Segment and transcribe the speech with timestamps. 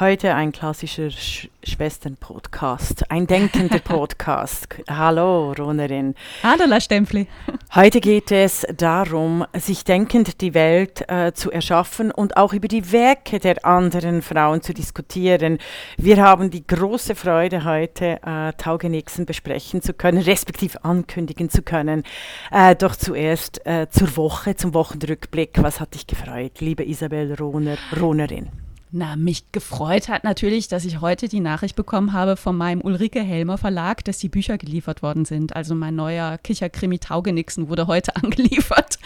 [0.00, 4.66] Heute ein klassischer Sch Schwestern-Podcast, ein denkender Podcast.
[4.90, 6.16] Hallo, Ronerin.
[6.42, 7.28] Hallo, La Stempfli.
[7.76, 12.90] Heute geht es darum, sich denkend die Welt äh, zu erschaffen und auch über die
[12.90, 15.58] Werke der anderen Frauen zu diskutieren.
[15.96, 22.02] Wir haben die große Freude, heute äh, Taugenixen besprechen zu können, respektive ankündigen zu können.
[22.50, 25.62] Äh, doch zuerst äh, zur Woche, zum Wochenrückblick.
[25.62, 28.63] Was hat dich gefreut, liebe Isabel Roner, Ronerin?
[28.96, 33.20] Na, mich gefreut hat natürlich, dass ich heute die Nachricht bekommen habe von meinem Ulrike
[33.20, 35.56] Helmer Verlag, dass die Bücher geliefert worden sind.
[35.56, 39.00] Also mein neuer Kicherkrimi Taugenixen wurde heute angeliefert.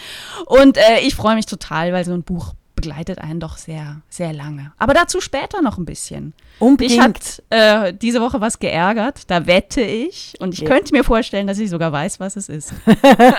[0.45, 4.31] Und äh, ich freue mich total, weil so ein Buch begleitet einen doch sehr, sehr
[4.31, 4.71] lange.
[4.77, 6.33] Aber dazu später noch ein bisschen.
[6.59, 6.91] Unbedingt.
[6.91, 10.33] Mich hat äh, diese Woche was geärgert, da wette ich.
[10.39, 10.69] Und ich ja.
[10.69, 12.73] könnte mir vorstellen, dass ich sogar weiß, was es ist.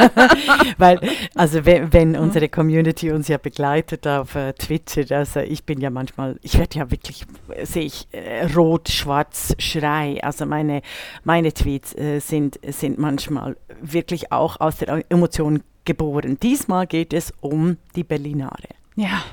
[0.79, 1.01] Weil,
[1.35, 5.89] also wenn, wenn, unsere Community uns ja begleitet auf äh, Twitter, also ich bin ja
[5.89, 10.23] manchmal, ich werde ja wirklich, äh, sehe ich, äh, rot, schwarz, Schrei.
[10.23, 10.83] Also meine,
[11.25, 16.39] meine Tweets äh, sind, sind manchmal wirklich auch aus der Emotion geboren.
[16.43, 18.80] Diesmal geht es um die Berlinare.
[19.01, 19.25] Ja.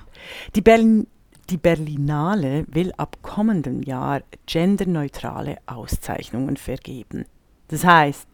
[0.56, 1.08] Die, Berlin,
[1.50, 7.26] die Berlinale will ab kommendem Jahr genderneutrale Auszeichnungen vergeben.
[7.68, 8.30] Das heißt,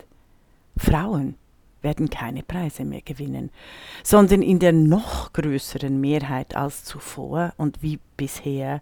[0.78, 1.34] Frauen
[1.82, 3.50] werden keine Preise mehr gewinnen,
[4.04, 8.80] sondern in der noch größeren Mehrheit als zuvor und wie bisher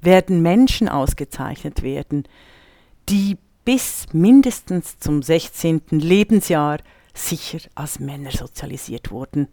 [0.00, 2.24] werden Menschen ausgezeichnet werden,
[3.10, 5.82] die bis mindestens zum 16.
[5.90, 6.78] Lebensjahr
[7.12, 9.48] sicher als Männer sozialisiert wurden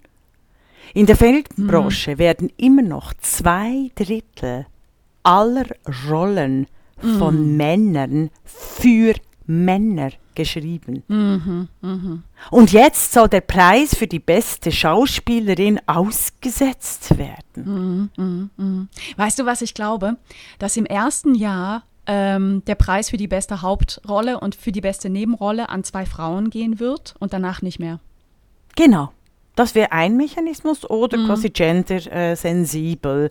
[0.94, 2.20] in der Filmbranche mhm.
[2.20, 4.66] werden immer noch zwei Drittel
[5.24, 5.66] aller
[6.10, 6.68] Rollen
[7.02, 7.20] mhm.
[7.20, 9.14] von Männern für
[9.46, 11.04] Männer geschrieben.
[11.08, 12.20] Mhm, mh.
[12.52, 18.10] Und jetzt soll der Preis für die beste Schauspielerin ausgesetzt werden.
[18.16, 18.88] Mhm, mh, mh.
[19.16, 20.18] Weißt du, was ich glaube?
[20.60, 25.10] Dass im ersten Jahr ähm, der Preis für die beste Hauptrolle und für die beste
[25.10, 28.00] Nebenrolle an zwei Frauen gehen wird und danach nicht mehr.
[28.76, 29.12] Genau.
[29.58, 31.26] Das wäre ein Mechanismus oder mhm.
[31.26, 33.30] quasi gendersensibel.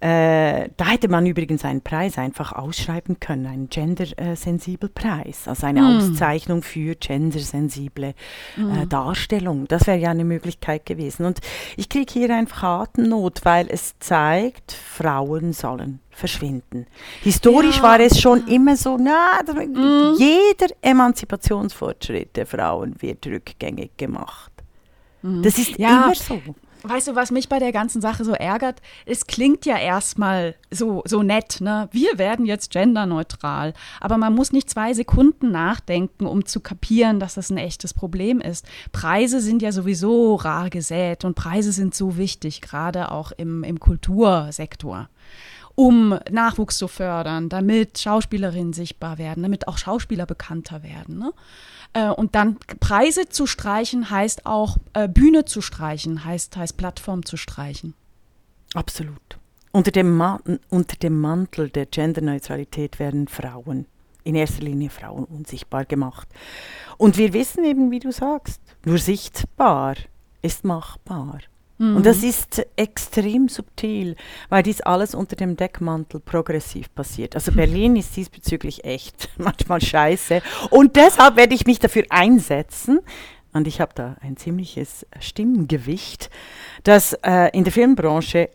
[0.00, 5.82] Äh, da hätte man übrigens einen Preis einfach ausschreiben können, einen gendersensibel Preis, also eine
[5.82, 5.96] mhm.
[5.96, 8.14] Auszeichnung für gendersensible
[8.56, 8.88] äh, mhm.
[8.88, 9.66] Darstellung.
[9.66, 11.26] Das wäre ja eine Möglichkeit gewesen.
[11.26, 11.40] Und
[11.76, 16.86] ich kriege hier einfach Atemnot, weil es zeigt, Frauen sollen verschwinden.
[17.22, 17.82] Historisch ja.
[17.82, 20.14] war es schon immer so, na, mhm.
[20.16, 24.52] jeder Emanzipationsfortschritt der Frauen wird rückgängig gemacht.
[25.22, 25.42] Mhm.
[25.42, 26.04] Das ist ja.
[26.04, 26.40] immer so.
[26.84, 28.80] Weißt du, was mich bei der ganzen Sache so ärgert?
[29.04, 31.88] Es klingt ja erstmal so, so nett, ne?
[31.90, 33.74] Wir werden jetzt genderneutral.
[34.00, 38.40] Aber man muss nicht zwei Sekunden nachdenken, um zu kapieren, dass das ein echtes Problem
[38.40, 38.64] ist.
[38.92, 43.80] Preise sind ja sowieso rar gesät und Preise sind so wichtig, gerade auch im, im
[43.80, 45.08] Kultursektor
[45.74, 51.20] um Nachwuchs zu fördern, damit Schauspielerinnen sichtbar werden, damit auch Schauspieler bekannter werden.
[51.20, 51.32] Ne?
[51.92, 57.24] Äh, und dann Preise zu streichen heißt auch äh, Bühne zu streichen, heißt, heißt Plattform
[57.24, 57.94] zu streichen.
[58.74, 59.38] Absolut.
[59.72, 60.20] Unter dem,
[60.70, 63.86] unter dem Mantel der Genderneutralität werden Frauen,
[64.24, 66.28] in erster Linie Frauen, unsichtbar gemacht.
[66.96, 69.96] Und wir wissen eben, wie du sagst, nur sichtbar
[70.42, 71.40] ist machbar.
[71.78, 71.96] Mhm.
[71.96, 74.16] Und das ist extrem subtil,
[74.48, 77.34] weil dies alles unter dem Deckmantel progressiv passiert.
[77.34, 80.42] Also Berlin ist diesbezüglich echt manchmal scheiße.
[80.70, 83.00] Und deshalb werde ich mich dafür einsetzen,
[83.54, 86.28] und ich habe da ein ziemliches Stimmgewicht,
[86.84, 88.50] dass äh, in der Filmbranche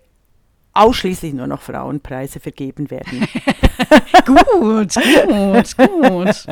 [0.73, 3.27] ausschließlich nur noch Frauenpreise vergeben werden.
[4.25, 6.45] gut, gut, gut, gut.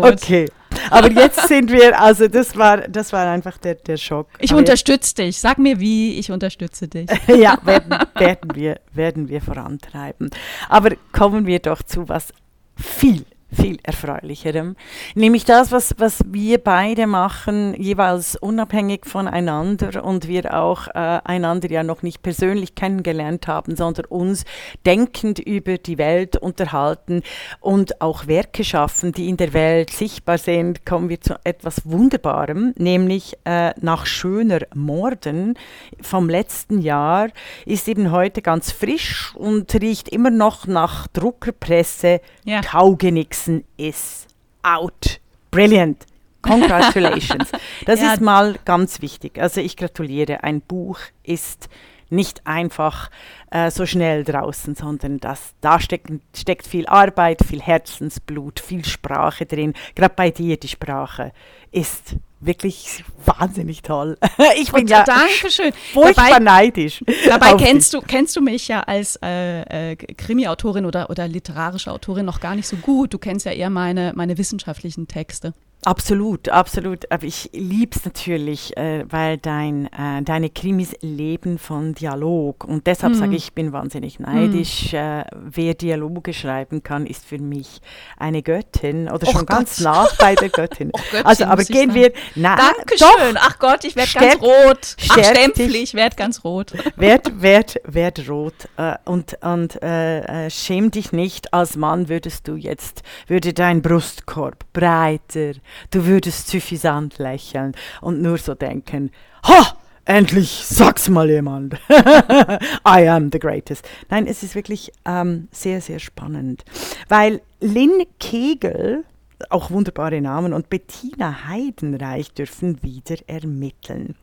[0.02, 0.48] Okay.
[0.90, 4.28] Aber jetzt sind wir, also das war, das war einfach der, der Schock.
[4.38, 5.38] Ich unterstütze dich.
[5.38, 7.08] Sag mir wie, ich unterstütze dich.
[7.28, 10.30] ja, werden, werden, wir, werden wir vorantreiben.
[10.68, 12.32] Aber kommen wir doch zu was
[12.76, 14.76] viel viel erfreulicherem.
[15.14, 21.70] Nämlich das, was, was wir beide machen, jeweils unabhängig voneinander und wir auch äh, einander
[21.70, 24.44] ja noch nicht persönlich kennengelernt haben, sondern uns
[24.84, 27.22] denkend über die Welt unterhalten
[27.60, 32.74] und auch Werke schaffen, die in der Welt sichtbar sind, kommen wir zu etwas Wunderbarem,
[32.76, 35.54] nämlich äh, nach schöner Morden
[36.02, 37.28] vom letzten Jahr
[37.64, 42.60] ist eben heute ganz frisch und riecht immer noch nach Druckerpresse, ja.
[42.60, 44.26] Kaugenix Jackson is
[44.64, 45.20] out.
[45.50, 46.06] Brilliant.
[46.42, 47.50] Congratulations.
[47.86, 48.12] Das ja.
[48.12, 49.40] ist mal ganz wichtig.
[49.40, 50.42] Also ich gratuliere.
[50.42, 51.68] Ein Buch ist
[52.10, 53.10] nicht einfach
[53.50, 59.46] äh, so schnell draußen, sondern das, da steckt, steckt viel Arbeit, viel Herzensblut, viel Sprache
[59.46, 59.74] drin.
[59.94, 61.32] Gerade bei dir, die Sprache
[61.70, 64.16] ist wirklich wahnsinnig toll.
[64.56, 65.72] Ich bin Und, ja Dankeschön.
[65.92, 67.04] furchtbar dabei, neidisch.
[67.26, 72.24] Dabei kennst du, kennst du mich ja als äh, äh, Krimi-Autorin oder, oder literarische Autorin
[72.24, 73.12] noch gar nicht so gut.
[73.12, 75.52] Du kennst ja eher meine, meine wissenschaftlichen Texte.
[75.84, 77.10] Absolut, absolut.
[77.10, 82.64] Aber ich liebe es natürlich, äh, weil dein, äh, deine Krimis leben von Dialog.
[82.64, 83.16] Und deshalb mm.
[83.16, 84.92] sage ich, ich bin wahnsinnig neidisch.
[84.92, 84.96] Mm.
[84.96, 87.80] Äh, wer Dialoge schreiben kann, ist für mich
[88.16, 89.56] eine Göttin oder Och schon Gott.
[89.56, 90.90] ganz nach bei der Göttin.
[90.92, 92.12] Och Göttin also, aber gehen wir.
[92.34, 93.34] Na, Dankeschön.
[93.34, 94.96] Doch, Ach Gott, ich werde ganz rot.
[95.10, 96.72] Ach, Stempel, ich werde ganz rot.
[96.96, 98.68] Werd, werd, werd rot.
[98.76, 101.54] Äh, und und äh, äh, schäm dich nicht.
[101.54, 105.52] Als Mann würdest du jetzt, würde dein Brustkorb breiter
[105.90, 109.10] du würdest suffisant lächeln und nur so denken,
[109.46, 109.74] ha!
[110.08, 111.74] Endlich sag's mal jemand.
[111.90, 113.86] I am the greatest.
[114.08, 116.64] Nein, es ist wirklich ähm, sehr, sehr spannend.
[117.10, 119.04] Weil Lynn Kegel,
[119.50, 124.14] auch wunderbare Namen, und Bettina Heidenreich dürfen wieder ermitteln.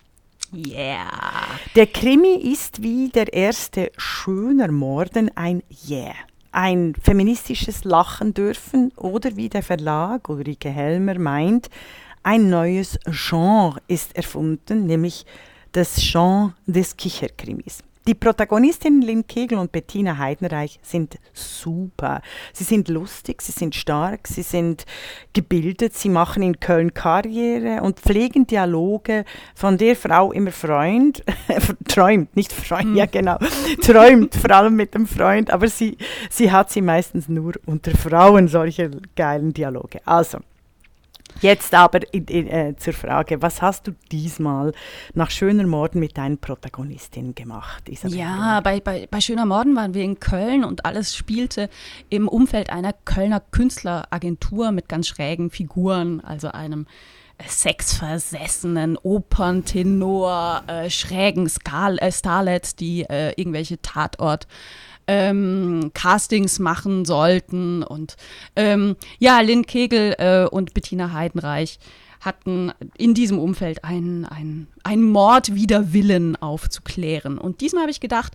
[0.51, 1.07] Yeah.
[1.75, 6.15] Der Krimi ist wie der erste Schöner Morden ein Yeah
[6.55, 11.69] ein feministisches Lachen dürfen oder wie der Verlag Ulrike Helmer meint,
[12.23, 15.25] ein neues Genre ist erfunden, nämlich
[15.73, 17.83] das Genre des Kicherkrimis.
[18.07, 22.21] Die Protagonistinnen Lynn Kegel und Bettina Heidenreich sind super.
[22.53, 24.85] Sie sind lustig, sie sind stark, sie sind
[25.33, 29.25] gebildet, sie machen in Köln Karriere und pflegen Dialoge,
[29.55, 31.23] von der Frau immer Freund,
[31.87, 32.95] träumt, nicht Freund, hm.
[32.95, 33.39] ja genau,
[33.81, 35.97] träumt, vor allem mit dem Freund, aber sie,
[36.29, 39.99] sie hat sie meistens nur unter Frauen, solche geilen Dialoge.
[40.05, 40.41] Also,
[41.41, 44.73] Jetzt aber in, in, äh, zur Frage, was hast du diesmal
[45.13, 47.87] nach Schöner Morden mit deinen Protagonistinnen gemacht?
[47.89, 48.17] Isabel?
[48.17, 51.69] Ja, bei, bei, bei Schöner Morden waren wir in Köln und alles spielte
[52.09, 56.87] im Umfeld einer Kölner Künstleragentur mit ganz schrägen Figuren, also einem
[57.37, 64.47] äh, sexversessenen Operntenor, äh, schrägen Skal äh, Starlets, die äh, irgendwelche Tatort
[65.07, 67.83] ähm, Castings machen sollten.
[67.83, 68.15] Und
[68.55, 71.79] ähm, ja, Lynn Kegel äh, und Bettina Heidenreich
[72.21, 77.37] hatten in diesem Umfeld einen, einen, einen Mord wider Willen aufzuklären.
[77.37, 78.33] Und diesmal habe ich gedacht,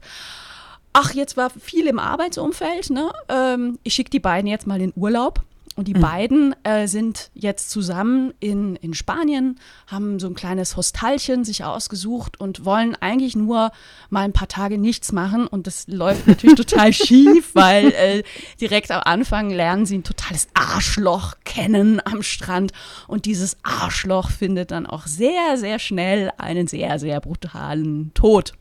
[0.93, 3.11] ach, jetzt war viel im Arbeitsumfeld, ne?
[3.29, 5.41] Ähm, ich schicke die beiden jetzt mal in Urlaub.
[5.81, 6.01] Und die mhm.
[6.03, 12.39] beiden äh, sind jetzt zusammen in, in Spanien, haben so ein kleines Hostalchen sich ausgesucht
[12.39, 13.73] und wollen eigentlich nur
[14.11, 15.47] mal ein paar Tage nichts machen.
[15.47, 18.23] Und das läuft natürlich total schief, weil äh,
[18.61, 22.73] direkt am Anfang lernen sie ein totales Arschloch kennen am Strand.
[23.09, 28.53] Und dieses Arschloch findet dann auch sehr, sehr schnell einen sehr, sehr brutalen Tod.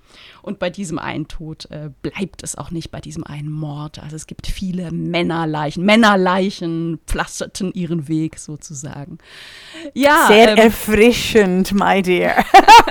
[0.49, 4.01] Und bei diesem einen Tod äh, bleibt es auch nicht bei diesem einen Mord.
[4.01, 5.85] Also es gibt viele Männerleichen.
[5.85, 9.19] Männerleichen pflasterten ihren Weg sozusagen.
[9.93, 12.43] Ja, Sehr ähm, erfrischend, my dear.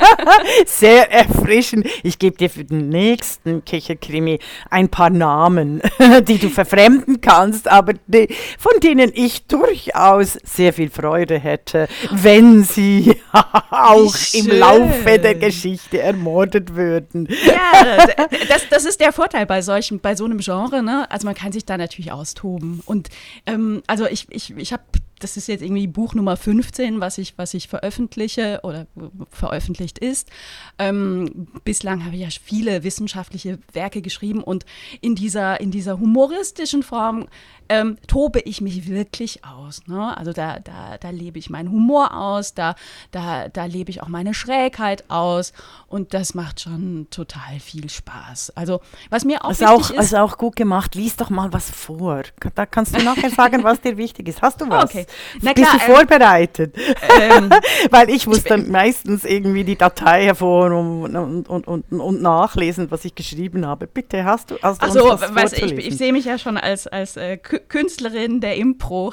[0.67, 1.89] Sehr erfrischend.
[2.05, 4.39] Ich gebe dir für den nächsten Kicherkrimi
[4.71, 5.83] ein paar Namen,
[6.29, 12.63] die du verfremden kannst, aber die, von denen ich durchaus sehr viel Freude hätte, wenn
[12.63, 17.27] sie auch im Laufe der Geschichte ermordet würden.
[17.49, 18.07] Ja,
[18.49, 21.11] das, das ist der Vorteil bei solchen, bei so einem Genre, ne?
[21.11, 22.83] Also man kann sich da natürlich austoben.
[22.87, 23.09] Und
[23.47, 24.83] ähm, also ich, ich, ich habe
[25.19, 28.87] das ist jetzt irgendwie Buch Nummer 15, was ich, was ich veröffentliche oder
[29.31, 30.31] veröffentlicht ist.
[30.79, 34.65] Ähm, bislang habe ich ja viele wissenschaftliche Werke geschrieben und
[35.01, 37.29] in dieser, in dieser humoristischen Form
[37.69, 39.83] ähm, tobe ich mich wirklich aus.
[39.87, 40.17] Ne?
[40.17, 42.75] Also da, da, da lebe ich meinen Humor aus, da,
[43.11, 45.53] da, da lebe ich auch meine Schrägheit aus
[45.87, 48.53] und das macht schon total viel Spaß.
[48.57, 50.95] Also was mir auch ist auch, ist, ist auch gut gemacht.
[50.95, 52.23] Lies doch mal was vor.
[52.55, 54.43] Da kannst du nachher sagen, was dir wichtig ist.
[54.43, 54.85] Hast du was?
[54.85, 55.07] Okay.
[55.43, 56.75] Na klar, Bist du ähm, vorbereitet?
[57.21, 57.51] Ähm,
[57.91, 62.91] Weil ich muss dann meistens irgendwie die Datei hervor und, und, und, und, und nachlesen,
[62.91, 63.87] was ich geschrieben habe.
[63.87, 66.87] Bitte, hast du, hast du Ach so, weißt, ich, ich sehe mich ja schon als,
[66.87, 69.13] als äh, Künstlerin der Impro.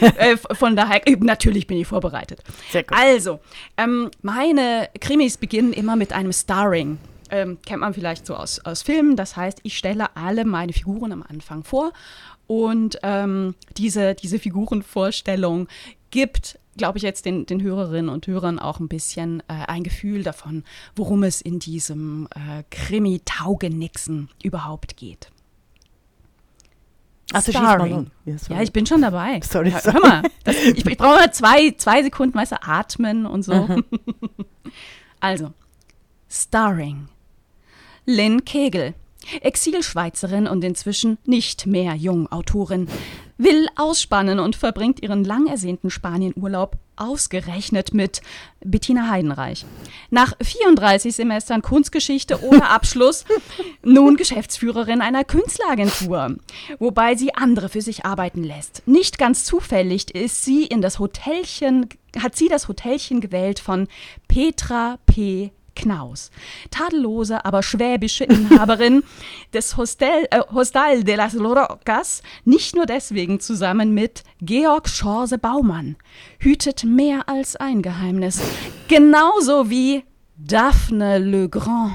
[0.00, 2.40] äh, von daher, äh, natürlich bin ich vorbereitet.
[2.70, 2.96] Sehr gut.
[2.96, 3.40] Also,
[3.76, 6.98] ähm, meine Krimis beginnen immer mit einem Starring.
[7.30, 9.16] Ähm, kennt man vielleicht so aus, aus Filmen.
[9.16, 11.92] Das heißt, ich stelle alle meine Figuren am Anfang vor
[12.46, 15.68] und ähm, diese, diese Figurenvorstellung
[16.10, 20.22] gibt, glaube ich, jetzt den, den Hörerinnen und Hörern auch ein bisschen äh, ein Gefühl
[20.22, 25.30] davon, worum es in diesem äh, Krimi-Taugenixen überhaupt geht.
[27.32, 28.10] Also Starring.
[28.24, 29.40] Ja, ja, ich bin schon dabei.
[29.42, 29.94] Sorry, sorry.
[29.94, 33.68] Hör mal, das, ich, ich brauche mal zwei, zwei Sekunden, weißt du, atmen und so.
[35.18, 35.52] Also,
[36.28, 37.08] Starring.
[38.04, 38.94] Lynn Kegel.
[39.40, 42.88] Exilschweizerin und inzwischen nicht mehr Jungautorin,
[43.38, 48.22] will ausspannen und verbringt ihren lang ersehnten Spanienurlaub ausgerechnet mit
[48.64, 49.66] Bettina Heidenreich.
[50.10, 53.24] Nach 34 Semestern Kunstgeschichte ohne Abschluss,
[53.82, 56.36] nun Geschäftsführerin einer Künstleragentur,
[56.78, 58.82] wobei sie andere für sich arbeiten lässt.
[58.86, 63.88] Nicht ganz zufällig ist sie in das Hotelchen, hat sie das Hotelchen gewählt von
[64.28, 65.52] Petra P.
[65.76, 66.30] Knaus.
[66.70, 69.04] Tadellose, aber schwäbische Inhaberin
[69.54, 75.94] des Hostel, äh, Hostal de las Rocas, nicht nur deswegen zusammen mit Georg Schorse Baumann,
[76.40, 78.40] hütet mehr als ein Geheimnis.
[78.88, 80.04] Genauso wie
[80.36, 81.94] Daphne Le Grand,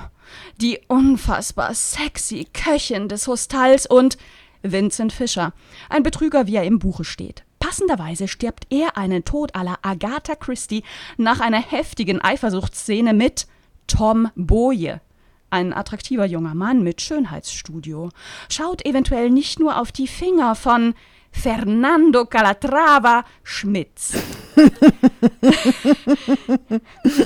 [0.62, 4.18] die unfassbar sexy Köchin des Hostals und
[4.64, 5.54] Vincent Fischer,
[5.90, 7.44] ein Betrüger, wie er im Buche steht.
[7.60, 10.84] Passenderweise stirbt er einen Tod aller Agatha Christie
[11.18, 13.48] nach einer heftigen Eifersuchtsszene mit
[13.92, 15.02] Tom Boje.
[15.50, 18.10] Ein attraktiver junger Mann mit Schönheitsstudio
[18.48, 20.94] schaut eventuell nicht nur auf die Finger von
[21.30, 24.14] Fernando Calatrava Schmitz.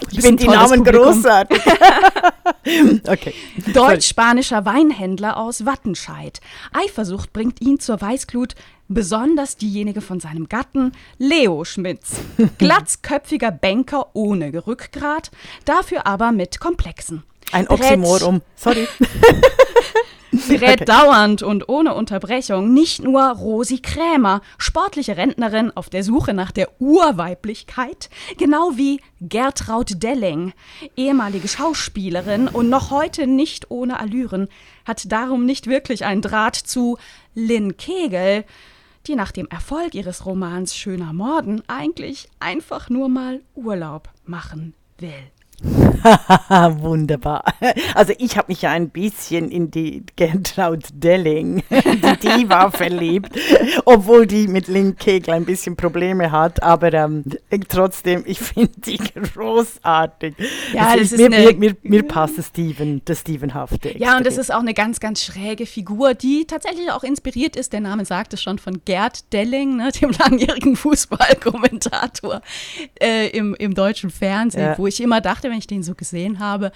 [0.10, 1.04] ich finde die Namen Publikum.
[1.04, 1.62] großartig.
[3.08, 3.34] okay.
[3.74, 6.40] Deutsch-spanischer Weinhändler aus Wattenscheid.
[6.74, 8.56] Eifersucht bringt ihn zur Weißglut,
[8.88, 12.18] besonders diejenige von seinem Gatten, Leo Schmitz.
[12.58, 15.32] Glatzköpfiger Banker ohne Rückgrat,
[15.66, 17.24] dafür aber mit Komplexen.
[17.52, 18.42] Ein Oxymoron.
[18.56, 18.88] Sorry.
[20.32, 20.86] berät okay.
[20.86, 26.70] dauernd und ohne Unterbrechung nicht nur Rosi Krämer, sportliche Rentnerin auf der Suche nach der
[26.80, 30.54] Urweiblichkeit, genau wie Gertraud Delling,
[30.96, 34.48] ehemalige Schauspielerin und noch heute nicht ohne Allüren,
[34.86, 36.98] hat darum nicht wirklich einen Draht zu
[37.34, 38.46] Lynn Kegel,
[39.08, 45.12] die nach dem Erfolg ihres Romans Schöner Morden eigentlich einfach nur mal Urlaub machen will.
[46.80, 47.44] Wunderbar.
[47.94, 53.38] Also ich habe mich ja ein bisschen in die Gertraud Delling, die Diva, verliebt,
[53.86, 57.24] obwohl die mit Lynn Kegel ein bisschen Probleme hat, aber ähm,
[57.70, 60.36] trotzdem, ich finde die großartig.
[60.74, 63.76] Ja, das, das ist mir, eine, mir, mir, mir passt das Steven, das Stevenhafte.
[63.76, 64.02] Extrem.
[64.02, 67.74] Ja, und das ist auch eine ganz, ganz schräge Figur, die tatsächlich auch inspiriert ist,
[67.74, 72.42] der Name sagt es schon, von Gerd Delling, ne, dem langjährigen Fußballkommentator
[73.02, 74.78] äh, im, im deutschen Fernsehen, ja.
[74.78, 76.72] wo ich immer dachte, wenn ich den so gesehen habe,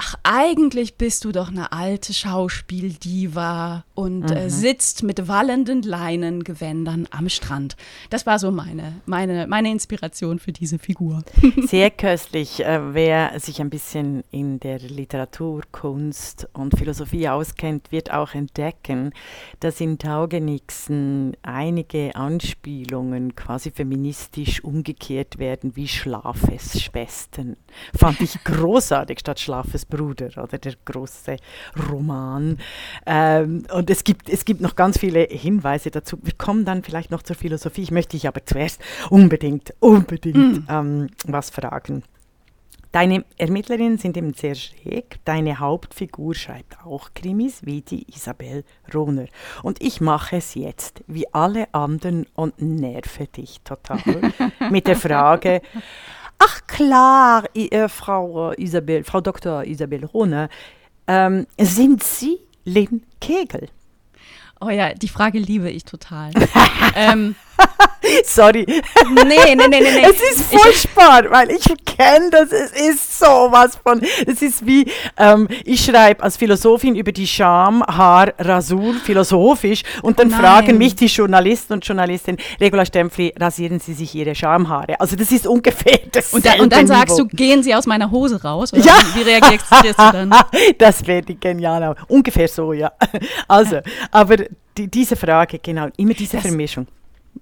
[0.00, 4.40] ach, eigentlich bist du doch eine alte Schauspieldiva und äh, mhm.
[4.40, 7.76] äh, sitzt mit wallenden Leinengewändern am Strand.
[8.08, 11.22] Das war so meine, meine, meine Inspiration für diese Figur.
[11.66, 12.64] Sehr köstlich.
[12.64, 19.12] Äh, wer sich ein bisschen in der Literatur, Kunst und Philosophie auskennt, wird auch entdecken,
[19.60, 27.58] dass in Taugenixen einige Anspielungen quasi feministisch umgekehrt werden wie Schlafesschwestern.
[27.94, 31.36] Fand ich großartig statt Schlafes Bruder oder der große
[31.90, 32.58] Roman.
[33.06, 36.18] Ähm, und es gibt, es gibt noch ganz viele Hinweise dazu.
[36.22, 37.82] Wir kommen dann vielleicht noch zur Philosophie.
[37.82, 38.80] Ich möchte dich aber zuerst
[39.10, 40.70] unbedingt, unbedingt mm.
[40.70, 42.02] ähm, was fragen.
[42.92, 45.20] Deine Ermittlerinnen sind eben sehr schräg.
[45.24, 49.26] Deine Hauptfigur schreibt auch Krimis, wie die Isabel Rohner.
[49.62, 54.32] Und ich mache es jetzt, wie alle anderen, und nerve dich total
[54.70, 55.62] mit der Frage,
[56.42, 59.64] Ach klar, äh, Frau Isabel, Frau Dr.
[59.64, 60.48] Isabel Rohne,
[61.06, 63.68] ähm, sind Sie Lynn Kegel?
[64.58, 66.32] Oh ja, die Frage liebe ich total.
[66.96, 67.36] ähm,
[68.24, 68.64] Sorry.
[68.66, 70.02] Nee, nee, nee, nee, nee.
[70.02, 72.52] Es ist furchtbar, ich, weil ich kenne das.
[72.52, 74.00] Es ist sowas von.
[74.26, 74.86] Es ist wie,
[75.16, 79.82] ähm, ich schreibe als Philosophin über die Scham, Haar, Rasur, philosophisch.
[80.02, 84.34] Und dann oh fragen mich die Journalisten und Journalistinnen, Regula Stempfli, rasieren Sie sich Ihre
[84.34, 85.00] Schamhaare?
[85.00, 86.32] Also, das ist ungefähr das.
[86.32, 87.28] Und, da, und dann sagst Niveau.
[87.28, 88.72] du, gehen Sie aus meiner Hose raus?
[88.72, 88.94] Oder ja.
[89.14, 90.34] Wie reagierst du dann?
[90.78, 91.94] das wäre genial.
[92.08, 92.92] Ungefähr so, ja.
[93.48, 94.36] Also, aber
[94.76, 96.86] die, diese Frage, genau, immer diese das, Vermischung.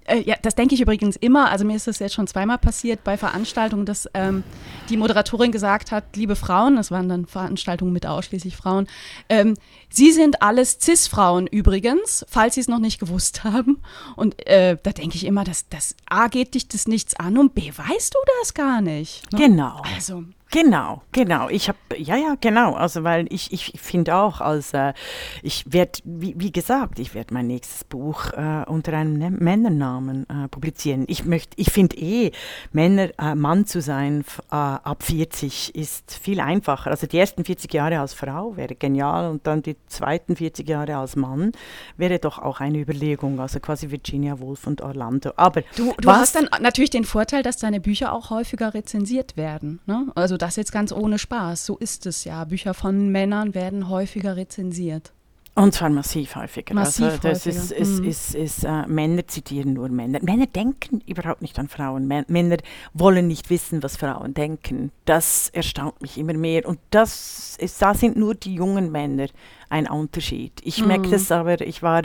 [0.05, 1.51] Äh, ja, das denke ich übrigens immer.
[1.51, 4.43] Also mir ist das jetzt schon zweimal passiert bei Veranstaltungen, dass ähm,
[4.89, 8.87] die Moderatorin gesagt hat, liebe Frauen, das waren dann Veranstaltungen mit ausschließlich Frauen,
[9.29, 9.55] ähm,
[9.91, 13.81] Sie sind alles Cis-Frauen übrigens, falls Sie es noch nicht gewusst haben.
[14.17, 17.55] Und äh, da denke ich immer, dass das A geht dich das nichts an und
[17.55, 19.31] B weißt du das gar nicht.
[19.33, 19.39] Ne?
[19.39, 19.83] Genau.
[19.95, 21.51] Also Genau, genau.
[21.51, 22.73] Ich habe, ja, ja, genau.
[22.73, 24.95] Also, weil ich, ich finde auch, als äh,
[25.43, 30.27] ich werde, wie, wie, gesagt, ich werde mein nächstes Buch äh, unter einem ne Männernamen
[30.31, 31.05] äh, publizieren.
[31.07, 32.33] Ich möchte, ich finde eh,
[32.73, 36.91] Männer, äh, Mann zu sein äh, ab 40 ist viel einfacher.
[36.91, 40.97] Also die ersten 40 Jahre als Frau wäre genial und dann die zweiten 40 Jahre
[40.97, 41.53] als Mann
[41.99, 43.39] wäre doch auch eine Überlegung.
[43.39, 45.33] Also quasi Virginia Woolf und Orlando.
[45.37, 49.81] Aber du, du hast dann natürlich den Vorteil, dass deine Bücher auch häufiger rezensiert werden.
[49.85, 50.07] Ne?
[50.15, 51.67] Also das jetzt ganz ohne Spaß.
[51.67, 52.45] So ist es ja.
[52.45, 55.13] Bücher von Männern werden häufiger rezensiert.
[55.61, 56.73] Und zwar massiv häufiger.
[56.75, 57.63] Massiv also das häufiger.
[57.63, 58.09] ist, ist, Mhm.
[58.09, 60.21] ist, ist äh, Männer zitieren nur Männer.
[60.23, 62.07] Männer denken überhaupt nicht an Frauen.
[62.07, 62.59] Mä- Männer
[62.95, 64.93] wollen nicht wissen, was Frauen denken.
[65.05, 66.65] Das erstaunt mich immer mehr.
[66.69, 69.27] Und das ist, da sind nur die jungen Männer
[69.69, 70.53] ein Unterschied.
[70.63, 71.11] Ich merke Mhm.
[71.11, 72.03] das aber, ich war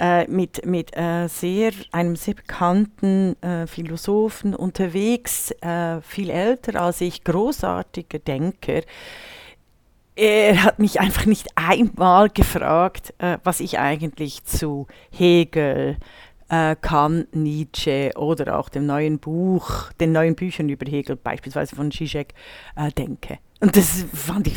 [0.00, 7.00] äh, mit, mit äh, sehr, einem sehr bekannten äh, Philosophen unterwegs, äh, viel älter als
[7.02, 8.80] ich, großartiger Denker.
[10.18, 15.96] Er hat mich einfach nicht einmal gefragt, äh, was ich eigentlich zu Hegel,
[16.48, 21.92] äh, Kant, Nietzsche oder auch dem neuen Buch, den neuen Büchern über Hegel, beispielsweise von
[21.92, 22.34] Zizek,
[22.74, 23.38] äh, denke.
[23.60, 24.56] Und das fand ich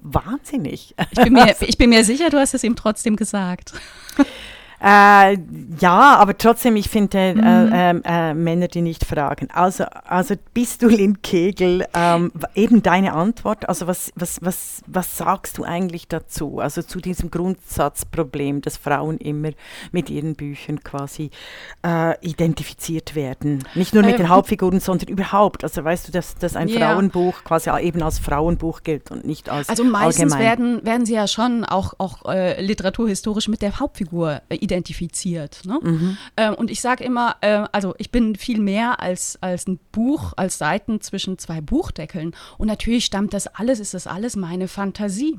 [0.00, 0.94] wahnsinnig.
[1.10, 3.72] Ich bin, mir, ich bin mir sicher, du hast es ihm trotzdem gesagt.
[4.82, 5.36] Äh,
[5.78, 7.42] ja, aber trotzdem, ich finde Mhm.
[7.42, 9.48] äh, ähm, äh, Männer, die nicht fragen.
[9.52, 15.18] Also, also bist du Lynn Kegel, ähm, eben deine Antwort, also was, was, was, was
[15.18, 16.60] sagst du eigentlich dazu?
[16.60, 19.50] Also zu diesem Grundsatzproblem, dass Frauen immer
[19.92, 21.30] mit ihren Büchern quasi
[21.86, 23.64] äh, identifiziert werden.
[23.74, 25.64] Nicht nur mit Ähm, den Hauptfiguren, sondern überhaupt.
[25.64, 26.90] Also weißt du, dass, dass ein Ja.
[26.92, 30.58] Frauenbuch quasi eben als Frauenbuch gilt und nicht als Also meistens allgemein.
[30.58, 35.62] werden, werden sie ja schon auch, auch äh, literaturhistorisch mit der Hauptfigur äh, identifiziert.
[35.64, 35.78] Ne?
[35.82, 36.16] Mhm.
[36.36, 40.32] Ähm, und ich sage immer, äh, also ich bin viel mehr als, als ein Buch,
[40.36, 42.34] als Seiten zwischen zwei Buchdeckeln.
[42.58, 45.38] Und natürlich stammt das alles, ist das alles meine Fantasie.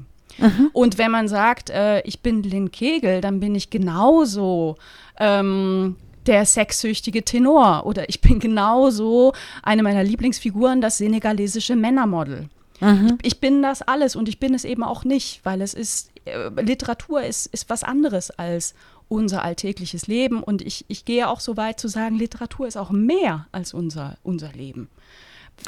[0.74, 4.78] Und wenn man sagt, äh, ich bin Lynn Kegel, dann bin ich genauso
[5.20, 9.34] ähm, der sexsüchtige Tenor oder ich bin genauso
[9.64, 12.50] eine meiner Lieblingsfiguren, das senegalesische Männermodel.
[13.22, 16.50] Ich bin das alles und ich bin es eben auch nicht, weil es ist, äh,
[16.62, 18.74] Literatur ist, ist was anderes als
[19.12, 22.92] unser alltägliches Leben und ich, ich gehe auch so weit zu sagen, Literatur ist auch
[22.92, 24.90] mehr als unser, unser Leben.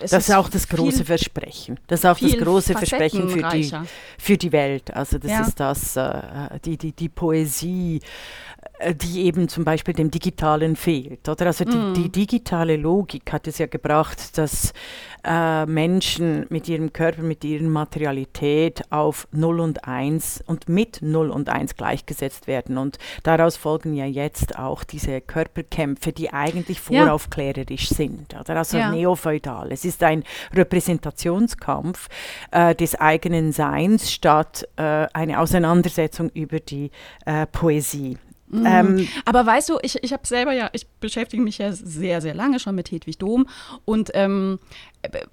[0.01, 1.79] Es Das ist auch das große Versprechen.
[1.87, 3.71] Das ist auch das große Versprechen für die,
[4.17, 4.91] für die Welt.
[4.95, 5.41] Also das Ja.
[5.41, 7.99] ist das, äh, die, die, die Poesie,
[8.93, 11.29] die eben zum Beispiel dem Digitalen fehlt.
[11.29, 11.45] Oder?
[11.47, 11.93] Also die, Mm.
[11.93, 14.73] die digitale Logik hat es ja gebracht, dass
[15.25, 21.29] äh, Menschen mit ihrem Körper, mit ihrer Materialität auf 0 und 1 und mit 0
[21.29, 22.77] und 1 gleichgesetzt werden.
[22.77, 27.05] Und daraus folgen ja jetzt auch diese Körperkämpfe, die eigentlich Ja.
[27.05, 28.33] voraufklärerisch sind.
[28.37, 28.57] Oder?
[28.57, 28.91] Also Ja.
[28.91, 29.71] neofeudal.
[29.71, 32.09] Es ist ein Repräsentationskampf
[32.51, 36.91] äh, des eigenen Seins statt äh, eine Auseinandersetzung über die
[37.25, 37.45] äh,
[38.61, 38.67] Poesie.
[38.67, 42.33] Ähm, Aber weißt du, ich, ich habe selber ja, ich beschäftige mich ja sehr, sehr
[42.33, 43.47] lange schon mit Hedwig Dom
[43.85, 44.59] und ähm,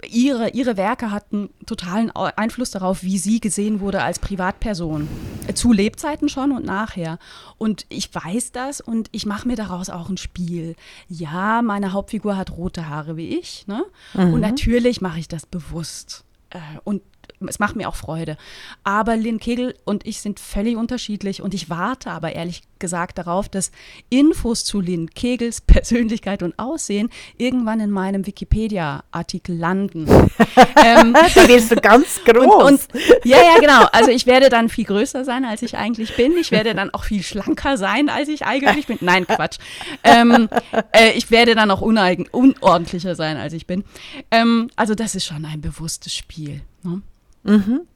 [0.09, 5.07] ihre, ihre Werke hatten totalen Einfluss darauf, wie sie gesehen wurde als Privatperson.
[5.53, 7.19] Zu Lebzeiten schon und nachher.
[7.57, 10.75] Und ich weiß das und ich mache mir daraus auch ein Spiel.
[11.07, 13.65] Ja, meine Hauptfigur hat rote Haare wie ich.
[13.67, 13.83] Ne?
[14.13, 16.25] Und natürlich mache ich das bewusst.
[16.49, 17.01] Äh, und
[17.47, 18.37] es macht mir auch Freude.
[18.83, 23.47] Aber Lynn Kegel und ich sind völlig unterschiedlich und ich warte aber ehrlich gesagt darauf,
[23.47, 23.71] dass
[24.09, 30.07] Infos zu Lynn Kegels Persönlichkeit und Aussehen irgendwann in meinem Wikipedia-Artikel landen.
[30.83, 32.45] ähm, da wirst du ganz groß.
[32.45, 32.87] und, und
[33.23, 33.85] ja, ja, genau.
[33.91, 36.33] Also ich werde dann viel größer sein, als ich eigentlich bin.
[36.37, 38.97] Ich werde dann auch viel schlanker sein, als ich eigentlich bin.
[39.01, 39.59] Nein, Quatsch.
[40.03, 40.49] Ähm,
[40.91, 43.83] äh, ich werde dann auch uneigen, unordentlicher sein, als ich bin.
[44.31, 46.61] Ähm, also das ist schon ein bewusstes Spiel.
[46.83, 47.01] Ne?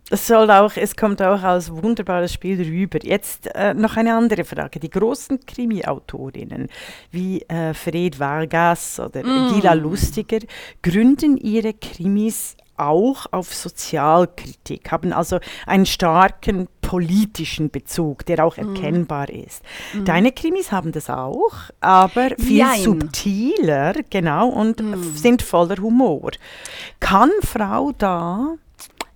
[0.10, 3.00] Es soll auch, es kommt auch als wunderbares Spiel rüber.
[3.04, 4.80] Jetzt äh, noch eine andere Frage.
[4.80, 6.68] Die großen Krimi-Autorinnen
[7.12, 10.40] wie äh, Fred Vargas oder Gila Lustiger
[10.82, 19.30] gründen ihre Krimis auch auf Sozialkritik, haben also einen starken politischen Bezug, der auch erkennbar
[19.30, 19.64] ist.
[20.04, 22.82] Deine Krimis haben das auch, aber viel Jein.
[22.82, 26.32] subtiler, genau, und f- sind voller Humor.
[27.00, 28.56] Kann Frau da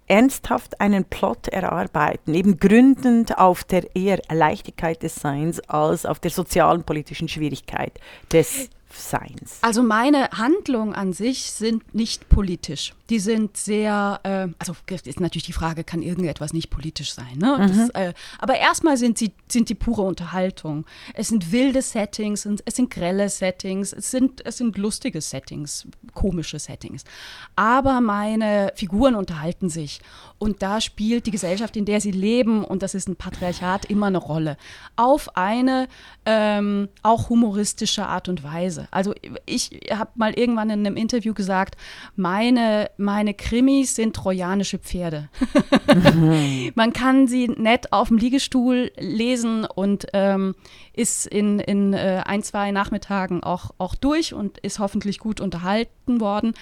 [0.10, 6.32] ernsthaft einen Plot erarbeiten, eben gründend auf der eher Leichtigkeit des Seins als auf der
[6.32, 7.94] sozialen politischen Schwierigkeit
[8.34, 9.60] des Seins.
[9.62, 12.94] Also meine Handlungen an sich sind nicht politisch.
[13.10, 17.38] Die sind sehr, äh, also ist natürlich die Frage, kann irgendetwas nicht politisch sein?
[17.38, 17.58] Ne?
[17.60, 20.86] Das, äh, aber erstmal sind sie sind die pure Unterhaltung.
[21.14, 26.60] Es sind wilde Settings, es sind grelle Settings, es sind es sind lustige Settings, komische
[26.60, 27.04] Settings.
[27.56, 30.02] Aber meine Figuren unterhalten sich
[30.40, 34.08] und da spielt die Gesellschaft, in der sie leben, und das ist ein Patriarchat, immer
[34.08, 34.58] eine Rolle.
[34.96, 35.88] Auf eine
[36.26, 38.88] ähm, auch humoristische Art und Weise.
[38.92, 39.14] Also
[39.46, 41.76] ich habe mal irgendwann in einem Interview gesagt,
[42.16, 45.30] meine, meine Krimis sind trojanische Pferde.
[45.94, 46.72] Mhm.
[46.76, 50.56] Man kann sie nett auf dem Liegestuhl lesen und ähm,
[50.94, 56.22] ist in, in äh, ein, zwei Nachmittagen auch, auch durch und ist hoffentlich gut unterhalten
[56.22, 56.54] worden,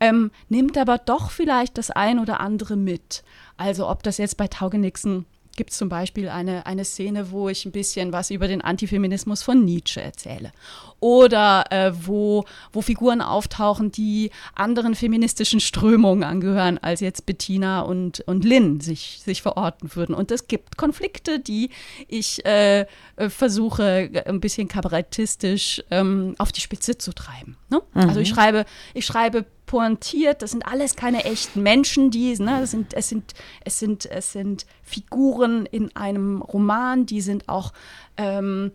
[0.00, 3.19] ähm, nimmt aber doch vielleicht das ein oder andere mit.
[3.60, 7.66] Also ob das jetzt bei Taugenixen gibt es zum Beispiel eine, eine Szene, wo ich
[7.66, 10.52] ein bisschen was über den Antifeminismus von Nietzsche erzähle.
[11.00, 18.20] Oder äh, wo, wo Figuren auftauchen, die anderen feministischen Strömungen angehören, als jetzt Bettina und,
[18.20, 20.14] und Lynn sich, sich verorten würden.
[20.14, 21.68] Und es gibt Konflikte, die
[22.08, 27.58] ich äh, äh versuche, ein bisschen kabarettistisch ähm, auf die Spitze zu treiben.
[27.68, 27.82] Ne?
[27.92, 28.00] Mhm.
[28.08, 30.42] Also ich schreibe, ich schreibe pointiert.
[30.42, 34.32] Das sind alles keine echten Menschen, die, ne, das sind, es, sind, es, sind, es
[34.32, 37.72] sind Figuren in einem Roman, die sind auch
[38.16, 38.72] ähm,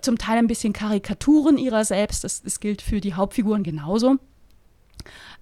[0.00, 2.24] zum Teil ein bisschen Karikaturen ihrer selbst.
[2.24, 4.16] Das, das gilt für die Hauptfiguren genauso.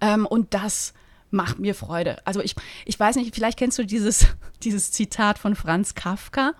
[0.00, 0.92] Ähm, und das
[1.30, 2.26] macht mir Freude.
[2.26, 4.26] Also ich, ich weiß nicht, vielleicht kennst du dieses,
[4.64, 6.54] dieses Zitat von Franz Kafka.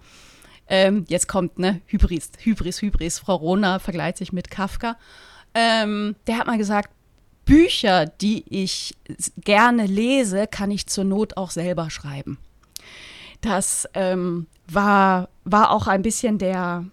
[0.68, 3.18] Ähm, jetzt kommt, ne, Hybris, Hybris, Hybris.
[3.18, 4.96] Frau Rona vergleicht sich mit Kafka.
[5.52, 6.90] Ähm, der hat mal gesagt,
[7.50, 8.94] Bücher, die ich
[9.38, 12.38] gerne lese, kann ich zur Not auch selber schreiben.
[13.40, 16.84] Das ähm, war, war auch ein bisschen der,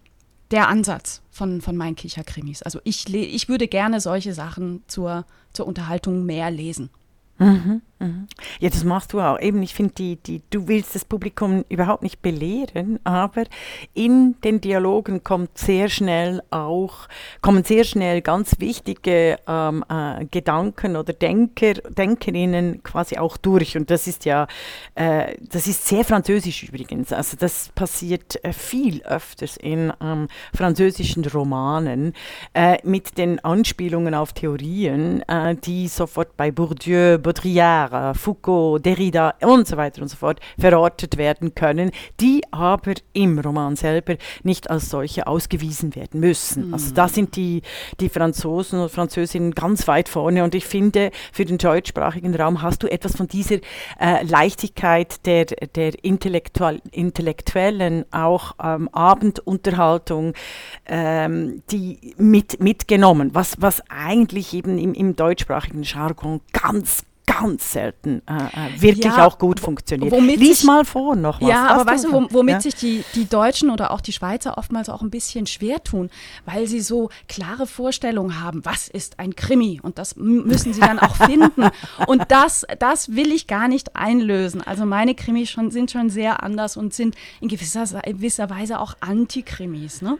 [0.49, 2.63] der Ansatz von, von meinen Kicherkrimis.
[2.63, 6.89] Also ich, ich würde gerne solche Sachen zur, zur Unterhaltung mehr lesen.
[7.37, 8.27] Mhm, mhm.
[8.59, 9.39] Ja, das machst du auch.
[9.39, 13.43] Eben, ich finde, die, die, du willst das Publikum überhaupt nicht belehren, aber
[13.93, 17.07] in den Dialogen kommt sehr schnell auch,
[17.41, 23.77] kommen sehr schnell ganz wichtige ähm, äh, Gedanken oder Denker, Denkerinnen quasi auch durch.
[23.77, 24.47] Und das ist ja,
[24.95, 27.13] äh, das ist sehr französisch übrigens.
[27.13, 32.13] Also das passiert äh, viel öfters in ähm, französischen Romanen
[32.53, 39.67] äh, mit den Anspielungen auf Theorien, äh, die sofort bei Bourdieu, Baudrillard, Foucault, Derrida und
[39.67, 44.89] so weiter und so fort verortet werden können, die aber im Roman selber nicht als
[44.89, 46.67] solche ausgewiesen werden müssen.
[46.67, 46.73] Mhm.
[46.73, 47.61] Also da sind die,
[47.99, 52.83] die Franzosen und Französinnen ganz weit vorne und ich finde, für den deutschsprachigen Raum hast
[52.83, 53.57] du etwas von dieser
[53.99, 60.33] äh, Leichtigkeit der, der Intellektual Intellektuellen, auch ähm, Abendunterhaltung,
[60.85, 67.03] ähm, die mit, mitgenommen, was, was eigentlich eben im, im deutschsprachigen Jargon ganz,
[67.39, 70.13] ganz selten äh, äh, wirklich ja, auch gut funktioniert.
[70.19, 71.49] Lies mal vor noch was.
[71.49, 72.61] Ja, aber weißt du, womit ja?
[72.61, 76.09] sich die, die Deutschen oder auch die Schweizer oftmals auch ein bisschen schwer tun,
[76.45, 80.99] weil sie so klare Vorstellungen haben, was ist ein Krimi und das müssen sie dann
[80.99, 81.69] auch finden.
[82.07, 84.61] Und das, das will ich gar nicht einlösen.
[84.61, 88.79] Also meine Krimis schon, sind schon sehr anders und sind in gewisser, in gewisser Weise
[88.79, 90.01] auch Antikrimis.
[90.01, 90.17] Ne?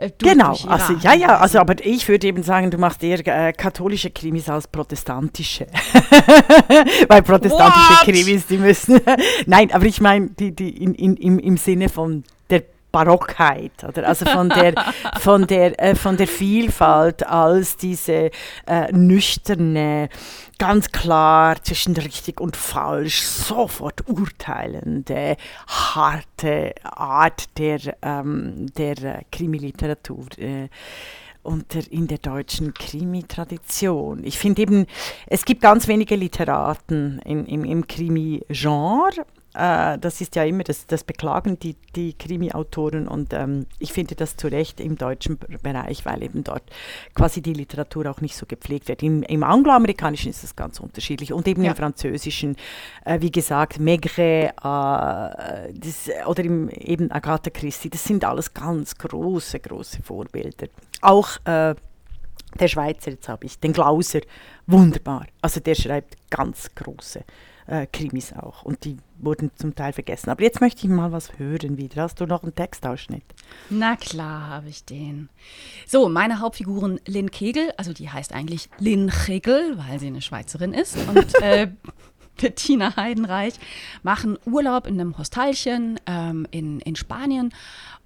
[0.00, 3.52] Äh, genau, also ja, ja, also aber ich würde eben sagen, du machst eher äh,
[3.52, 5.66] katholische Krimis als protestantische.
[7.08, 8.04] Weil protestantische What?
[8.04, 9.00] Krimis, die müssen.
[9.46, 14.08] Nein, aber ich meine, die, die in, in, im, im Sinne von der Barockheit, oder?
[14.08, 14.72] Also von der,
[15.20, 18.30] von der, äh, von der Vielfalt als diese
[18.66, 20.08] äh, nüchterne,
[20.60, 30.26] ganz klar zwischen richtig und falsch sofort urteilende, harte Art der, ähm, der Krimiliteratur.
[30.36, 30.68] Äh,
[31.42, 34.24] unter, in der deutschen Krimi-Tradition.
[34.24, 34.86] Ich finde eben,
[35.26, 39.24] es gibt ganz wenige Literaten in, im, im Krimi-Genre,
[39.54, 44.14] äh, das ist ja immer das, das beklagen die, die Krimi-Autoren und ähm, ich finde
[44.14, 46.62] das zu Recht im deutschen Bereich, weil eben dort
[47.14, 49.02] quasi die Literatur auch nicht so gepflegt wird.
[49.02, 51.70] Im, im angloamerikanischen ist es ganz unterschiedlich und eben ja.
[51.70, 52.56] im französischen,
[53.04, 58.96] äh, wie gesagt, Maigret äh, das, oder im, eben Agatha Christie, das sind alles ganz
[58.96, 60.68] große, große Vorbilder.
[61.00, 61.74] Auch äh,
[62.58, 64.20] der Schweizer, jetzt habe ich, den Glauser,
[64.66, 65.26] wunderbar.
[65.40, 67.24] Also der schreibt ganz große
[67.66, 68.62] äh, Krimis auch.
[68.64, 70.30] Und die wurden zum Teil vergessen.
[70.30, 72.02] Aber jetzt möchte ich mal was hören wieder.
[72.02, 73.22] Hast du noch einen Textausschnitt?
[73.68, 75.28] Na klar, habe ich den.
[75.86, 80.74] So, meine Hauptfiguren Lynn Kegel, also die heißt eigentlich Lynn Kegel, weil sie eine Schweizerin
[80.74, 80.96] ist.
[81.08, 81.68] Und äh,
[82.40, 83.54] Bettina Heidenreich
[84.02, 87.52] machen Urlaub in einem Hostelchen ähm, in, in Spanien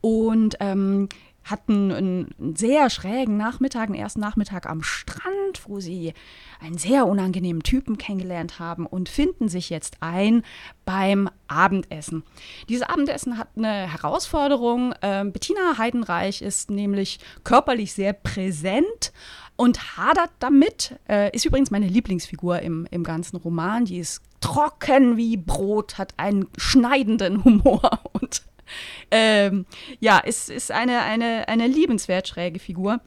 [0.01, 1.09] und ähm,
[1.45, 6.15] hatten einen sehr schrägen Nachmittag, einen ersten Nachmittag am Strand, wo sie
[6.61, 10.43] einen sehr unangenehmen Typen kennengelernt haben und finden sich jetzt ein
[10.85, 12.25] beim Abendessen.
[12.69, 14.95] Dieses Abendessen hat eine Herausforderung.
[15.03, 19.13] Ähm, Bettina Heidenreich ist nämlich körperlich sehr präsent
[19.57, 20.99] und hadert damit.
[21.09, 23.85] Äh, ist übrigens meine Lieblingsfigur im, im ganzen Roman.
[23.85, 28.43] Die ist trocken wie Brot, hat einen schneidenden Humor und
[29.11, 29.67] ähm,
[30.01, 33.01] ja, ist, ist eine, eine, eine liebenswert schräge Figur.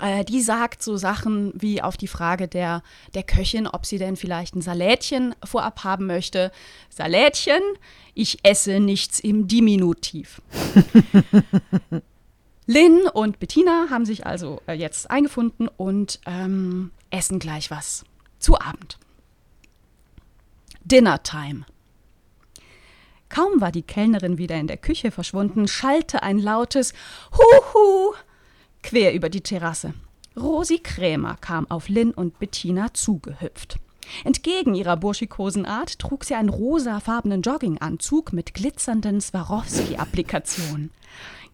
[0.00, 2.82] Äh, die sagt so Sachen wie auf die Frage der,
[3.14, 6.50] der Köchin, ob sie denn vielleicht ein Salätchen vorab haben möchte.
[6.88, 7.60] Salätchen,
[8.14, 10.40] ich esse nichts im Diminutiv.
[12.66, 18.04] Lynn und Bettina haben sich also äh, jetzt eingefunden und ähm, essen gleich was
[18.38, 18.98] zu Abend.
[20.84, 21.66] Dinner Time.
[23.30, 26.92] Kaum war die Kellnerin wieder in der Küche verschwunden, schallte ein lautes
[27.32, 28.12] Huhu
[28.82, 29.94] quer über die Terrasse.
[30.36, 33.78] Rosi Krämer kam auf Lynn und Bettina zugehüpft.
[34.24, 40.90] Entgegen ihrer burschikosen Art trug sie einen rosafarbenen Jogginganzug mit glitzernden Swarovski-Applikationen.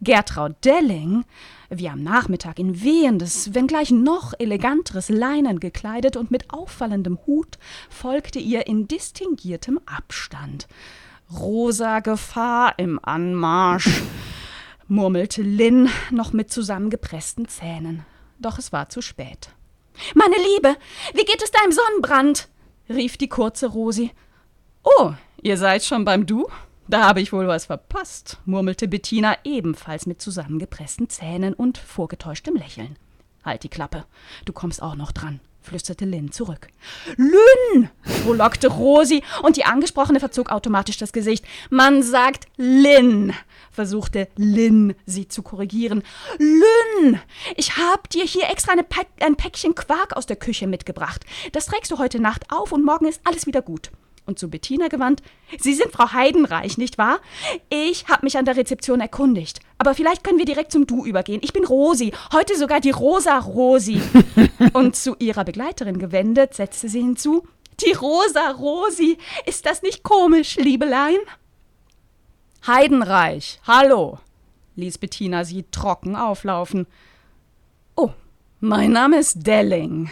[0.00, 1.24] Gertraud Delling,
[1.70, 7.58] wie am Nachmittag in wehendes, wenngleich noch eleganteres Leinen gekleidet und mit auffallendem Hut,
[7.88, 10.68] folgte ihr in distinguiertem Abstand.
[11.32, 14.02] Rosa Gefahr im Anmarsch,
[14.86, 18.06] murmelte Lynn noch mit zusammengepressten Zähnen.
[18.38, 19.50] Doch es war zu spät.
[20.14, 20.76] Meine Liebe,
[21.14, 22.48] wie geht es deinem Sonnenbrand?
[22.88, 24.12] rief die kurze Rosi.
[24.84, 26.46] Oh, ihr seid schon beim Du?
[26.86, 32.96] Da habe ich wohl was verpasst, murmelte Bettina ebenfalls mit zusammengepressten Zähnen und vorgetäuschtem Lächeln.
[33.44, 34.04] Halt die Klappe,
[34.44, 36.68] du kommst auch noch dran, flüsterte Lynn zurück.
[37.16, 37.90] Lynn!
[38.02, 41.44] frohlockte Rosi und die Angesprochene verzog automatisch das Gesicht.
[41.70, 43.34] Man sagt Lynn,
[43.70, 46.02] versuchte Lynn sie zu korrigieren.
[46.38, 47.20] Lynn,
[47.56, 51.24] ich hab dir hier extra Pack ein Päckchen Quark aus der Küche mitgebracht.
[51.52, 53.90] Das trägst du heute Nacht auf und morgen ist alles wieder gut
[54.26, 55.22] und zu Bettina gewandt.
[55.58, 57.20] Sie sind Frau Heidenreich, nicht wahr?
[57.70, 59.60] Ich habe mich an der Rezeption erkundigt.
[59.78, 61.40] Aber vielleicht können wir direkt zum Du übergehen.
[61.42, 64.00] Ich bin Rosi, heute sogar die Rosa Rosi.
[64.72, 67.46] und zu ihrer Begleiterin gewendet, setzte sie hinzu.
[67.84, 71.18] Die Rosa Rosi, ist das nicht komisch, Liebelein?
[72.66, 74.18] Heidenreich, hallo,
[74.74, 76.86] ließ Bettina sie trocken auflaufen.
[77.94, 78.10] Oh,
[78.60, 80.10] mein Name ist Delling.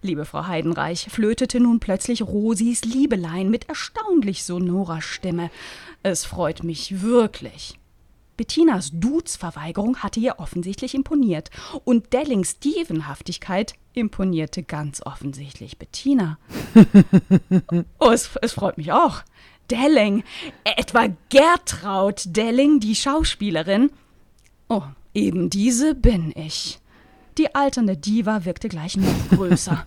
[0.00, 5.50] Liebe Frau Heidenreich, flötete nun plötzlich Rosis Liebelein mit erstaunlich sonorer Stimme.
[6.02, 7.78] Es freut mich wirklich.
[8.36, 11.50] Bettinas Dudes-Verweigerung hatte ihr offensichtlich imponiert
[11.84, 16.38] und Dellings Dievenhaftigkeit imponierte ganz offensichtlich Bettina.
[17.98, 19.22] oh, es, es freut mich auch.
[19.70, 20.22] Delling,
[20.64, 23.90] etwa Gertraud Delling, die Schauspielerin.
[24.68, 24.84] Oh,
[25.14, 26.78] eben diese bin ich.
[27.38, 29.86] Die alternde Diva wirkte gleich noch größer.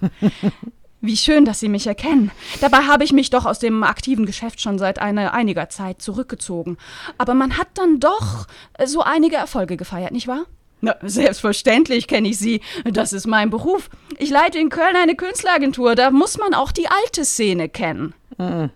[1.02, 2.32] Wie schön, dass Sie mich erkennen.
[2.62, 6.78] Dabei habe ich mich doch aus dem aktiven Geschäft schon seit eine, einiger Zeit zurückgezogen.
[7.18, 8.48] Aber man hat dann doch
[8.86, 10.46] so einige Erfolge gefeiert, nicht wahr?
[10.80, 12.62] Na, selbstverständlich kenne ich Sie.
[12.86, 13.90] Das ist mein Beruf.
[14.18, 15.96] Ich leite in Köln eine Künstleragentur.
[15.96, 18.14] Da muss man auch die alte Szene kennen.
[18.38, 18.70] Mhm.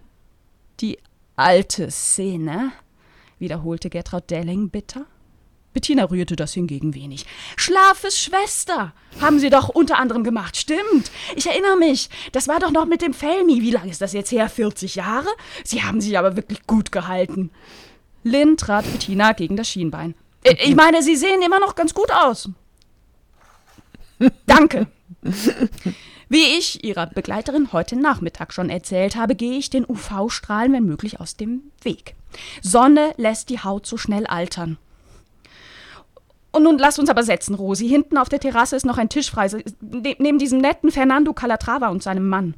[0.82, 1.00] Die
[1.36, 2.72] alte Szene?
[3.40, 5.06] wiederholte Gertraud Delling bitter.
[5.76, 7.26] Bettina rührte das hingegen wenig.
[7.58, 10.56] Schlafes Schwester haben sie doch unter anderem gemacht.
[10.56, 11.12] Stimmt.
[11.36, 12.10] Ich erinnere mich.
[12.32, 13.62] Das war doch noch mit dem Felmi.
[13.62, 14.50] Wie lange ist das jetzt her?
[14.50, 15.28] 40 Jahre?
[15.66, 17.52] Sie haben sich aber wirklich gut gehalten.
[18.24, 20.16] Lynn trat Bettina gegen das Schienbein.
[20.44, 22.50] Ich meine, Sie sehen immer noch ganz gut aus.
[24.46, 24.88] Danke.
[26.30, 31.20] Wie ich Ihrer Begleiterin heute Nachmittag schon erzählt habe, gehe ich den UV-Strahlen, wenn möglich,
[31.20, 32.16] aus dem Weg.
[32.62, 34.78] Sonne lässt die Haut so schnell altern.
[36.56, 37.86] Und nun lasst uns aber setzen, Rosi.
[37.86, 39.50] Hinten auf der Terrasse ist noch ein Tisch frei,
[39.82, 42.54] ne neben diesem netten Fernando Calatrava und seinem Mann.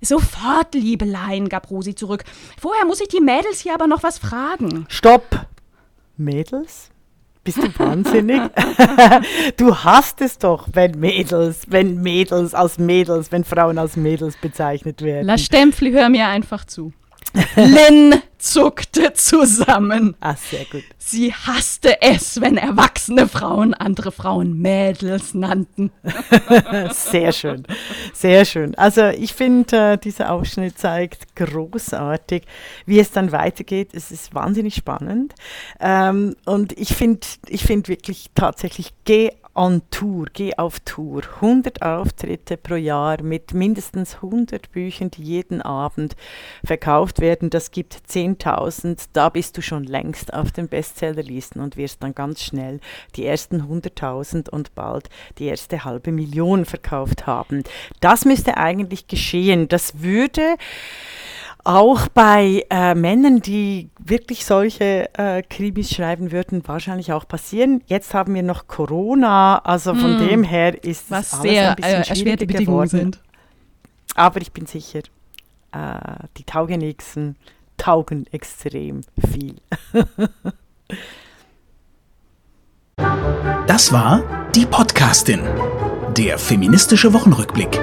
[0.00, 2.22] Sofort, Liebelein, gab Rosi zurück.
[2.60, 4.86] Vorher muss ich die Mädels hier aber noch was fragen.
[4.88, 5.46] Stopp!
[6.16, 6.90] Mädels?
[7.42, 8.42] Bist du wahnsinnig?
[9.56, 15.02] du hast es doch, wenn Mädels, wenn Mädels als Mädels, wenn Frauen als Mädels bezeichnet
[15.02, 15.26] werden.
[15.26, 16.92] La Stempfli, hör mir einfach zu.
[17.56, 20.16] Lynn zuckte zusammen.
[20.20, 20.82] Ah, sehr gut.
[20.98, 25.90] Sie hasste es, wenn erwachsene Frauen andere Frauen Mädels nannten.
[26.90, 27.64] sehr schön,
[28.12, 28.74] sehr schön.
[28.74, 32.44] Also ich finde, äh, dieser Ausschnitt zeigt großartig,
[32.86, 33.90] wie es dann weitergeht.
[33.92, 35.34] Es ist wahnsinnig spannend.
[35.80, 41.22] Ähm, und ich finde ich find wirklich tatsächlich, geh on Tour, geh auf Tour.
[41.36, 46.16] 100 Auftritte pro Jahr mit mindestens 100 Büchern, die jeden Abend
[46.64, 47.50] verkauft werden.
[47.50, 49.08] Das gibt 10.000.
[49.12, 52.80] Da bist du schon längst auf den Bestsellerlisten und wirst dann ganz schnell
[53.16, 57.64] die ersten 100.000 und bald die erste halbe Million verkauft haben.
[58.00, 59.68] Das müsste eigentlich geschehen.
[59.68, 60.56] Das würde
[61.64, 67.82] auch bei äh, Männern, die wirklich solche äh, Krimis schreiben würden, wahrscheinlich auch passieren.
[67.86, 70.28] Jetzt haben wir noch Corona, also von mm.
[70.28, 73.20] dem her ist Was alles sehr, ein bisschen äh, erschwerte Bedingungen sind.
[74.14, 75.00] Aber ich bin sicher,
[75.72, 77.36] äh, die Taugenixen
[77.76, 79.56] taugen extrem viel.
[83.66, 84.22] das war
[84.54, 85.40] die Podcastin
[86.16, 87.80] Der feministische Wochenrückblick.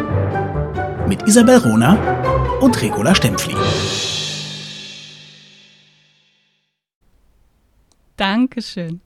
[1.08, 1.98] Mit Isabel Rona
[2.62, 3.56] und Regula Stempfli.
[8.17, 9.02] Dankeschön.